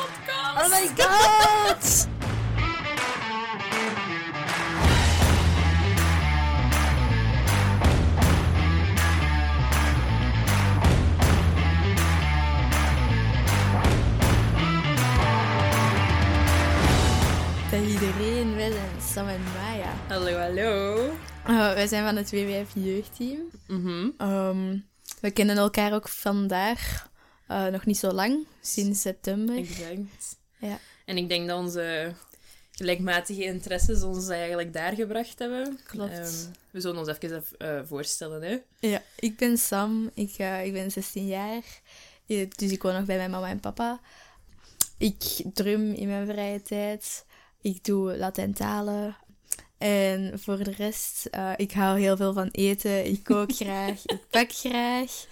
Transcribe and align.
podcast! 0.00 0.64
Oh 0.64 0.68
my 0.70 0.86
god! 0.96 2.08
Dag 17.70 17.80
iedereen, 17.80 18.56
wij 18.56 18.70
zijn 18.70 19.00
Sam 19.14 19.28
en 19.28 19.40
Maya. 19.56 19.92
Hallo, 20.08 20.36
hallo. 20.38 20.96
Uh, 21.48 21.72
wij 21.72 21.86
zijn 21.86 22.04
van 22.04 22.16
het 22.16 22.30
WWF 22.30 22.70
jeugdteam. 22.74 23.40
Mhm. 23.66 24.08
Ehm, 24.18 24.78
we 25.20 25.30
kennen 25.30 25.56
elkaar 25.56 25.94
ook 25.94 26.08
vandaag 26.08 27.08
uh, 27.50 27.66
nog 27.66 27.86
niet 27.86 27.98
zo 27.98 28.10
lang, 28.12 28.46
sinds 28.60 29.00
september. 29.00 29.56
Exact. 29.56 30.38
Ja. 30.58 30.78
En 31.04 31.16
ik 31.16 31.28
denk 31.28 31.48
dat 31.48 31.58
onze 31.58 32.14
gelijkmatige 32.70 33.44
interesses 33.44 34.02
ons 34.02 34.28
eigenlijk 34.28 34.72
daar 34.72 34.94
gebracht 34.94 35.38
hebben. 35.38 35.78
Klopt. 35.84 36.12
Ehm, 36.12 36.52
we 36.70 36.80
zullen 36.80 36.98
ons 36.98 37.08
even 37.08 37.44
uh, 37.58 37.80
voorstellen, 37.84 38.42
hè. 38.42 38.58
Ja, 38.88 39.02
ik 39.16 39.36
ben 39.36 39.58
Sam, 39.58 40.10
ik, 40.14 40.38
uh, 40.38 40.64
ik 40.66 40.72
ben 40.72 40.90
16 40.90 41.26
jaar, 41.26 41.62
dus 42.26 42.70
ik 42.70 42.82
woon 42.82 42.94
nog 42.94 43.04
bij 43.04 43.16
mijn 43.16 43.30
mama 43.30 43.48
en 43.48 43.60
papa. 43.60 44.00
Ik 44.98 45.42
drum 45.54 45.92
in 45.92 46.08
mijn 46.08 46.26
vrije 46.26 46.62
tijd, 46.62 47.24
ik 47.60 47.84
doe 47.84 48.16
Latijntalen. 48.16 49.16
En 49.78 50.40
voor 50.40 50.64
de 50.64 50.70
rest, 50.70 51.28
uh, 51.30 51.52
ik 51.56 51.72
hou 51.72 52.00
heel 52.00 52.16
veel 52.16 52.32
van 52.32 52.48
eten, 52.52 53.06
ik 53.06 53.24
kook 53.24 53.52
graag, 53.62 54.04
ik 54.04 54.26
bak 54.30 54.52
graag. 54.52 55.26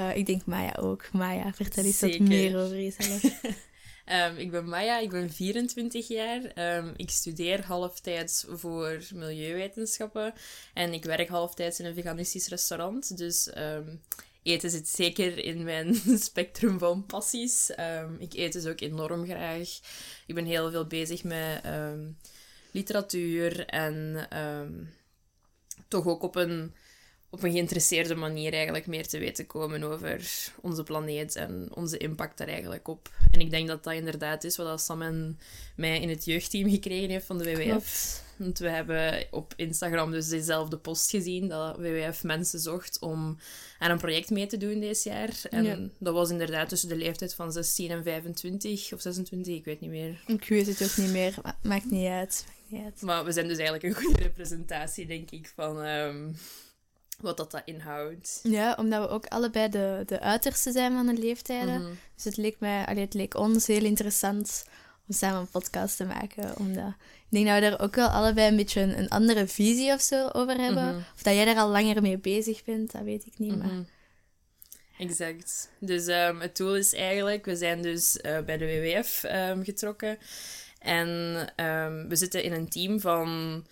Uh, 0.00 0.16
ik 0.16 0.26
denk 0.26 0.44
Maya 0.44 0.76
ook. 0.80 1.12
Maya, 1.12 1.52
vertel 1.52 1.84
eens 1.84 2.00
wat 2.00 2.18
meer 2.18 2.58
over 2.58 2.82
jezelf. 2.82 3.24
um, 4.06 4.36
ik 4.44 4.50
ben 4.50 4.68
Maya, 4.68 4.98
ik 4.98 5.10
ben 5.10 5.30
24 5.30 6.08
jaar. 6.08 6.76
Um, 6.76 6.92
ik 6.96 7.10
studeer 7.10 7.64
halftijds 7.64 8.44
voor 8.48 9.02
milieuwetenschappen. 9.14 10.34
En 10.74 10.92
ik 10.92 11.04
werk 11.04 11.28
halftijds 11.28 11.80
in 11.80 11.86
een 11.86 11.94
veganistisch 11.94 12.48
restaurant. 12.48 13.16
Dus 13.16 13.50
um, 13.56 14.00
eten 14.42 14.70
zit 14.70 14.88
zeker 14.88 15.38
in 15.38 15.64
mijn 15.64 15.94
spectrum 16.28 16.78
van 16.78 17.06
passies. 17.06 17.70
ik 18.18 18.32
eet 18.34 18.52
dus 18.52 18.66
ook 18.66 18.80
enorm 18.80 19.24
graag. 19.24 19.68
Ik 20.26 20.34
ben 20.34 20.44
heel 20.44 20.70
veel 20.70 20.86
bezig 20.86 21.24
met 21.24 21.62
literatuur 22.70 23.66
en 23.66 24.28
toch 25.88 26.06
ook 26.06 26.22
op 26.22 26.36
een 26.36 26.74
op 27.30 27.42
een 27.42 27.52
geïnteresseerde 27.52 28.14
manier 28.14 28.52
eigenlijk 28.52 28.86
meer 28.86 29.06
te 29.06 29.18
weten 29.18 29.46
komen 29.46 29.82
over 29.82 30.30
onze 30.60 30.82
planeet 30.82 31.36
en 31.36 31.68
onze 31.74 31.96
impact 31.98 32.38
daar 32.38 32.48
eigenlijk 32.48 32.88
op. 32.88 33.10
En 33.30 33.40
ik 33.40 33.50
denk 33.50 33.68
dat 33.68 33.84
dat 33.84 33.92
inderdaad 33.92 34.44
is 34.44 34.56
wat 34.56 34.80
Sam 34.80 35.02
en 35.02 35.38
mij 35.76 36.00
in 36.00 36.08
het 36.08 36.24
jeugdteam 36.24 36.70
gekregen 36.70 37.10
heeft 37.10 37.26
van 37.26 37.38
de 37.38 37.44
WWF. 37.44 37.64
Klopt. 37.64 38.22
Want 38.36 38.58
we 38.58 38.68
hebben 38.68 39.26
op 39.30 39.52
Instagram 39.56 40.10
dus 40.10 40.28
dezelfde 40.28 40.76
post 40.78 41.10
gezien 41.10 41.48
dat 41.48 41.76
WWF 41.76 42.22
mensen 42.22 42.60
zocht 42.60 42.98
om 43.00 43.38
aan 43.78 43.90
een 43.90 43.98
project 43.98 44.30
mee 44.30 44.46
te 44.46 44.56
doen 44.56 44.80
dit 44.80 45.02
jaar. 45.02 45.30
En 45.50 45.64
Ja. 45.64 45.78
dat 45.98 46.14
was 46.14 46.30
inderdaad 46.30 46.68
tussen 46.68 46.88
de 46.88 46.96
leeftijd 46.96 47.34
van 47.34 47.52
16 47.52 47.90
en 47.90 48.02
25 48.04 48.92
of 48.92 49.00
26, 49.00 49.54
ik 49.54 49.64
weet 49.64 49.80
niet 49.80 49.90
meer. 49.90 50.22
Ik 50.26 50.44
weet 50.48 50.66
het 50.66 50.82
ook 50.82 50.96
niet 50.96 51.10
meer, 51.12 51.34
maakt 51.62 51.90
niet 51.90 52.06
uit. 52.06 52.44
Maakt 52.46 52.70
niet 52.70 52.84
uit. 52.84 53.02
Maar 53.02 53.24
we 53.24 53.32
zijn 53.32 53.48
dus 53.48 53.58
eigenlijk 53.58 53.84
een 53.96 54.02
goede 54.04 54.22
representatie, 54.22 55.06
denk 55.06 55.30
ik, 55.30 55.52
van 55.54 55.82
ehm, 55.82 56.28
wat 57.20 57.36
dat, 57.36 57.50
dat 57.50 57.62
inhoudt. 57.64 58.40
Ja, 58.42 58.74
omdat 58.78 59.02
we 59.02 59.08
ook 59.08 59.26
allebei 59.26 59.68
de, 59.68 60.02
de 60.06 60.20
uiterste 60.20 60.72
zijn 60.72 60.92
van 60.92 61.06
de 61.06 61.20
leeftijden. 61.20 61.82
Mhm. 61.82 61.90
Dus 62.14 62.24
het 62.24 62.36
leek, 62.36 62.56
mij, 62.58 62.86
allee, 62.86 63.04
het 63.04 63.14
leek 63.14 63.34
ons 63.36 63.66
heel 63.66 63.84
interessant 63.84 64.64
om 65.08 65.14
samen 65.14 65.40
een 65.40 65.48
podcast 65.48 65.96
te 65.96 66.04
maken. 66.04 66.56
Omdat 66.56 66.88
ik 66.88 67.26
denk 67.28 67.46
dat 67.46 67.54
we 67.54 67.60
daar 67.60 67.80
ook 67.80 67.94
wel 67.94 68.08
allebei 68.08 68.48
een 68.48 68.56
beetje 68.56 68.80
een, 68.80 68.98
een 68.98 69.08
andere 69.08 69.46
visie 69.46 69.92
of 69.92 70.00
zo 70.00 70.28
over 70.32 70.56
hebben. 70.56 70.84
Mhm. 70.84 70.96
Of 71.14 71.22
dat 71.22 71.34
jij 71.34 71.44
daar 71.44 71.56
al 71.56 71.68
langer 71.70 72.02
mee 72.02 72.18
bezig 72.18 72.64
bent, 72.64 72.92
dat 72.92 73.02
weet 73.02 73.26
ik 73.26 73.38
niet. 73.38 73.56
Maar 73.56 73.66
Mhm. 73.66 73.82
Exact. 74.98 75.70
Dus 75.78 76.06
ehm, 76.06 76.40
het 76.40 76.56
doel 76.56 76.76
is 76.76 76.94
eigenlijk, 76.94 77.44
we 77.44 77.56
zijn 77.56 77.82
dus 77.82 78.20
eh, 78.20 78.40
bij 78.40 78.56
de 78.56 78.66
WWF 78.66 79.24
ehm, 79.24 79.62
getrokken. 79.62 80.18
En 80.78 81.38
ehm, 81.56 82.08
we 82.08 82.16
zitten 82.16 82.42
in 82.42 82.52
een 82.52 82.68
team 82.68 83.00
van, 83.00 83.64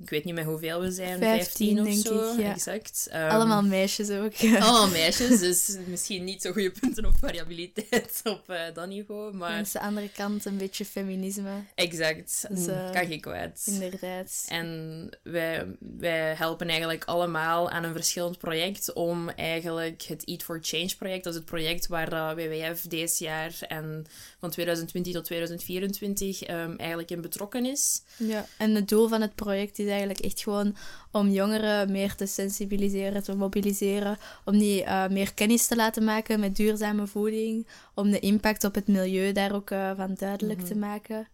ik 0.00 0.10
weet 0.10 0.24
niet 0.24 0.34
meer 0.34 0.44
hoeveel 0.44 0.80
we 0.80 0.90
zijn, 0.90 1.18
15, 1.18 1.80
of 1.80 1.86
denk 1.86 2.06
zo. 2.06 2.32
ik, 2.32 2.40
ja. 2.40 2.52
Exact. 2.52 3.08
Ehm, 3.10 3.30
allemaal 3.30 3.62
meisjes 3.62 4.10
ook. 4.10 4.32
allemaal 4.42 4.88
meisjes, 5.00 5.40
dus 5.40 5.76
misschien 5.86 6.24
niet 6.24 6.42
zo 6.42 6.52
goede 6.52 6.70
punten 6.70 7.04
op 7.04 7.14
variabiliteit 7.18 8.20
op 8.24 8.48
eh, 8.50 8.60
dat 8.74 8.88
niveau. 8.88 9.34
Maar 9.34 9.50
Aan 9.50 9.64
de 9.72 9.80
andere 9.80 10.08
kant 10.08 10.44
een 10.44 10.56
beetje 10.56 10.84
feminisme, 10.84 11.64
exact, 11.74 12.44
Dus, 12.48 12.66
eh, 12.66 12.90
kan 12.90 13.06
geen 13.06 13.20
kwaad. 13.20 13.62
inderdaad. 13.64 14.44
En 14.48 15.08
wij, 15.22 15.66
wij 15.78 16.34
helpen 16.34 16.68
eigenlijk 16.68 17.04
allemaal 17.04 17.70
aan 17.70 17.84
een 17.84 17.94
verschillend 17.94 18.38
project 18.38 18.92
om 18.92 19.28
eigenlijk 19.28 20.02
het 20.02 20.24
Eat 20.24 20.42
for 20.42 20.58
Change 20.62 20.96
project, 20.98 21.24
dat 21.24 21.32
is 21.32 21.38
het 21.38 21.48
project 21.48 21.86
waar 21.86 22.10
dat 22.10 22.34
WWF 22.34 22.80
deze 22.88 23.24
jaar 23.24 23.56
en 23.68 24.06
van 24.40 24.50
2020 24.50 25.12
tot 25.12 25.24
2024 25.24 26.42
ehm, 26.42 26.74
eigenlijk 26.76 27.10
in 27.10 27.20
betrokken 27.20 27.66
is. 27.66 28.02
Ja, 28.16 28.46
en 28.56 28.74
het 28.74 28.88
doel 28.88 29.08
van 29.08 29.20
het 29.20 29.34
project 29.34 29.78
is 29.78 29.81
eigenlijk 29.88 30.20
echt 30.20 30.42
gewoon 30.42 30.76
om 31.10 31.28
jongeren 31.28 31.92
meer 31.92 32.14
te 32.14 32.26
sensibiliseren, 32.26 33.22
te 33.22 33.34
mobiliseren, 33.36 34.18
om 34.44 34.58
die 34.58 34.84
eh, 34.84 35.08
meer 35.08 35.34
kennis 35.34 35.66
te 35.66 35.76
laten 35.76 36.04
maken 36.04 36.40
met 36.40 36.56
duurzame 36.56 37.06
voeding, 37.06 37.66
om 37.94 38.10
de 38.10 38.18
impact 38.20 38.64
op 38.64 38.74
het 38.74 38.88
milieu 38.88 39.32
daar 39.32 39.54
ook 39.54 39.70
eh, 39.70 39.90
van 39.96 40.14
duidelijk 40.18 40.60
te 40.60 40.76
maken. 40.76 41.28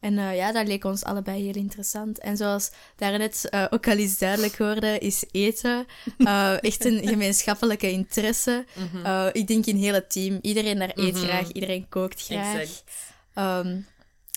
En 0.00 0.18
eh, 0.18 0.36
ja, 0.36 0.52
dat 0.52 0.66
leek 0.66 0.84
ons 0.84 1.04
allebei 1.04 1.42
heel 1.42 1.54
interessant. 1.54 2.18
En 2.18 2.36
zoals 2.36 2.70
daarnet 2.96 3.48
uh, 3.50 3.64
ook 3.70 3.88
al 3.88 3.96
eens 3.96 4.18
duidelijk 4.18 4.58
hoorde, 4.58 4.98
is 4.98 5.24
eten 5.30 5.86
uh, 6.18 6.62
echt 6.70 6.84
een 6.84 7.08
gemeenschappelijke 7.08 7.90
interesse. 7.90 8.64
Uh, 8.94 9.26
ik 9.32 9.46
denk 9.46 9.66
in 9.66 9.76
heel 9.76 9.94
het 9.94 10.10
team. 10.10 10.38
Iedereen 10.42 10.78
daar 10.78 10.92
eet 10.94 11.14
Mhm. 11.14 11.24
graag, 11.24 11.52
iedereen 11.52 11.88
kookt 11.88 12.22
graag. 12.22 12.60
Exact. 12.60 12.84
Um, 13.34 13.86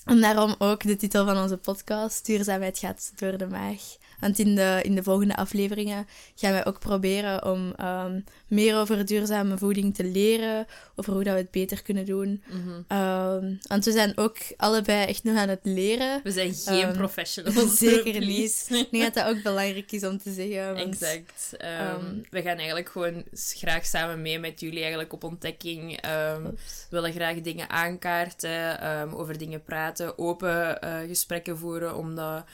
en 0.09 0.21
daarom 0.21 0.55
ook 0.57 0.83
de 0.83 0.95
titel 0.95 1.25
van 1.25 1.37
onze 1.37 1.57
podcast, 1.57 2.25
Duurzaamheid 2.25 2.77
gaat 2.79 3.11
door 3.15 3.37
de 3.37 3.47
maag. 3.47 3.81
Want 4.19 4.39
in 4.39 4.55
de, 4.55 4.79
in 4.83 4.95
de 4.95 5.03
volgende 5.03 5.35
afleveringen 5.35 6.07
gaan 6.35 6.51
wij 6.51 6.65
ook 6.65 6.79
proberen 6.79 7.45
om 7.45 7.73
um, 7.81 8.23
meer 8.47 8.77
over 8.77 9.05
duurzame 9.05 9.57
voeding 9.57 9.95
te 9.95 10.03
leren, 10.03 10.65
over 10.95 11.13
hoe 11.13 11.23
dat 11.23 11.33
we 11.33 11.39
het 11.39 11.51
beter 11.51 11.81
kunnen 11.81 12.05
doen. 12.05 12.43
Mhm. 12.47 12.99
Um, 12.99 13.59
want 13.67 13.85
we 13.85 13.91
zijn 13.91 14.17
ook 14.17 14.37
allebei 14.57 15.05
echt 15.07 15.23
nog 15.23 15.37
aan 15.37 15.49
het 15.49 15.59
leren. 15.63 16.19
We 16.23 16.31
zijn 16.31 16.53
geen 16.53 16.83
Ehm, 16.83 16.93
professionals. 16.97 17.77
Zeker 17.89 18.19
niet. 18.19 18.67
Ik 18.71 18.87
denk 18.91 19.03
dat 19.03 19.13
dat 19.13 19.35
ook 19.35 19.43
belangrijk 19.43 19.91
is 19.91 20.03
om 20.03 20.17
te 20.17 20.33
zeggen. 20.33 20.73
want- 20.75 20.87
Exact. 20.87 21.53
Ehm, 21.57 21.71
Ehm, 21.71 22.05
we 22.29 22.41
gaan 22.41 22.57
eigenlijk 22.57 22.89
gewoon 22.89 23.23
graag 23.33 23.85
samen 23.85 24.21
mee 24.21 24.39
met 24.39 24.59
jullie 24.59 24.79
eigenlijk 24.79 25.13
op 25.13 25.23
ontdekking. 25.23 26.01
Ehm, 26.01 26.43
willen 26.89 27.11
graag 27.13 27.41
dingen 27.41 27.69
aankaarten, 27.69 28.81
ehm, 28.81 29.13
over 29.13 29.37
dingen 29.37 29.63
praten, 29.63 29.98
open 30.17 30.81
eh, 30.81 31.07
gesprekken 31.07 31.57
voeren, 31.57 31.95
omdat 31.95 32.45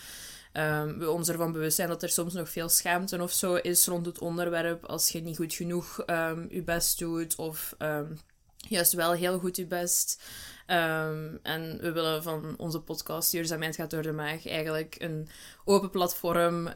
ehm, 0.51 0.97
we 0.97 1.09
ons 1.09 1.29
ervan 1.29 1.51
bewust 1.51 1.75
zijn 1.75 1.87
dat 1.87 2.03
er 2.03 2.09
soms 2.09 2.33
nog 2.33 2.49
veel 2.49 2.69
schaamte 2.69 3.21
of 3.21 3.31
zo 3.31 3.55
is 3.55 3.87
rond 3.87 4.05
het 4.05 4.19
onderwerp 4.19 4.85
als 4.85 5.09
je 5.09 5.21
niet 5.21 5.35
goed 5.37 5.53
genoeg 5.53 5.99
ehm, 5.99 6.45
je 6.49 6.63
best 6.63 6.99
doet 6.99 7.35
of 7.35 7.75
ehm, 7.77 8.13
juist 8.57 8.93
wel 8.93 9.13
heel 9.13 9.39
goed 9.39 9.55
je 9.55 9.65
best. 9.65 10.23
En 10.65 11.77
we 11.81 11.91
willen 11.93 12.23
van 12.23 12.53
onze 12.57 12.79
podcast 12.79 13.31
Duurzaamheid 13.31 13.75
gaat 13.75 13.89
door 13.89 14.01
de 14.01 14.11
maag 14.11 14.47
eigenlijk 14.47 14.95
een 14.99 15.29
open 15.65 15.89
platform 15.89 16.73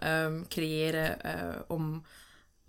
creëren 0.47 1.22
eh, 1.22 1.59
om 1.68 2.04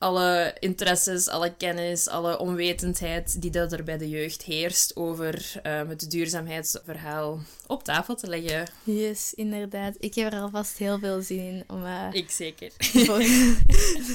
alle 0.00 0.54
interesses, 0.60 1.28
alle 1.28 1.54
kennis, 1.56 2.08
alle 2.08 2.38
onwetendheid 2.38 3.42
die 3.42 3.50
dat 3.50 3.72
er 3.72 3.84
bij 3.84 3.98
de 3.98 4.08
jeugd 4.08 4.42
heerst 4.42 4.96
over 4.96 5.52
ehm, 5.62 5.88
het 5.88 6.10
duurzaamheidsverhaal 6.10 7.40
op 7.66 7.84
tafel 7.84 8.14
te 8.14 8.26
leggen. 8.26 8.68
Yes, 8.84 9.34
inderdaad. 9.34 9.94
Ik 9.98 10.14
heb 10.14 10.32
er 10.32 10.40
alvast 10.40 10.78
heel 10.78 10.98
veel 10.98 11.22
zin 11.22 11.38
in 11.38 11.64
om 11.66 11.84
eh, 11.84 12.08
Ik 12.12 12.30
zeker. 12.30 12.72
de, 12.92 13.04
volgende, 13.04 13.56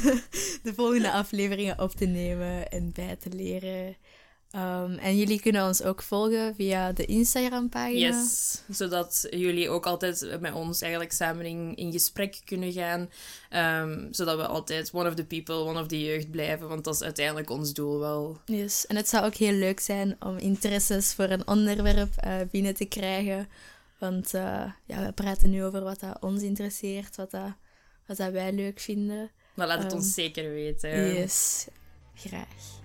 de 0.70 0.74
volgende 0.76 1.12
afleveringen 1.12 1.80
op 1.80 1.92
te 1.92 2.06
nemen 2.06 2.72
en 2.72 2.92
bij 2.94 3.16
te 3.16 3.30
leren. 3.30 3.96
Um, 4.56 4.98
en 4.98 5.18
jullie 5.18 5.42
kunnen 5.42 5.66
ons 5.66 5.84
ook 5.84 6.02
volgen 6.02 6.56
via 6.56 6.92
de 6.92 7.06
Instagram-pagina. 7.06 8.08
Yes, 8.08 8.62
zodat 8.70 9.28
jullie 9.30 9.70
ook 9.70 9.86
altijd 9.86 10.38
met 10.40 10.54
ons 10.54 10.82
eigenlijk 10.82 11.12
samen 11.14 11.46
in, 11.46 11.76
in 11.76 11.92
gesprek 11.92 12.42
kunnen 12.46 12.72
gaan. 12.72 13.10
ehm, 13.50 14.08
zodat 14.12 14.38
we 14.38 14.46
altijd 14.48 14.90
one 14.94 15.10
of 15.10 15.16
the 15.16 15.26
people, 15.26 15.56
one 15.56 15.80
of 15.82 15.88
the 15.88 16.04
jeugd 16.04 16.32
blijven. 16.32 16.68
Want 16.68 16.84
dat 16.84 16.94
is 16.96 17.02
uiteindelijk 17.02 17.50
ons 17.50 17.74
doel 17.74 18.00
wel. 18.00 18.38
Yes. 18.46 18.88
En 18.88 18.96
het 18.96 19.10
zou 19.10 19.26
ook 19.26 19.36
heel 19.36 19.54
leuk 19.54 19.80
zijn 19.80 20.16
om 20.20 20.38
interesses 20.38 21.14
voor 21.14 21.30
een 21.30 21.48
onderwerp 21.48 22.16
eh, 22.16 22.34
binnen 22.52 22.74
te 22.74 22.86
krijgen. 22.86 23.48
Want 24.00 24.34
eh, 24.34 24.64
ja, 24.86 25.06
we 25.06 25.12
praten 25.12 25.50
nu 25.50 25.64
over 25.64 25.82
wat 25.84 26.00
dat 26.00 26.18
ons 26.22 26.42
interesseert, 26.42 27.16
wat, 27.16 27.32
dat, 27.32 27.54
wat 28.06 28.18
dat 28.18 28.32
wij 28.32 28.54
leuk 28.54 28.80
vinden. 28.80 29.32
Maar 29.54 29.68
laat 29.68 29.78
het 29.78 29.88
Ehm, 29.92 29.96
ons 29.96 30.14
zeker 30.14 30.50
weten. 30.50 31.14
Yes, 31.14 31.68
graag. 32.16 32.84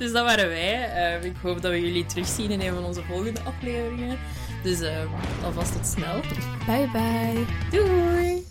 Dus 0.00 0.12
dat 0.12 0.24
waren 0.24 0.48
wij. 0.48 0.92
Eh, 0.92 1.24
ik 1.24 1.36
hoop 1.42 1.62
dat 1.62 1.70
we 1.70 1.80
jullie 1.80 2.06
terugzien 2.06 2.50
in 2.50 2.60
een 2.60 2.74
van 2.74 2.84
onze 2.84 3.02
volgende 3.02 3.40
afleveringen. 3.40 4.18
Dus 4.62 4.80
uh, 4.80 5.44
alvast 5.44 5.72
tot 5.72 5.86
snel. 5.86 6.20
Bye 6.66 6.88
bye. 6.92 7.44
Doei! 7.70 8.49